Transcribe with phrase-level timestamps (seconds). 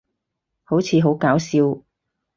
[0.63, 1.79] 好似好搞笑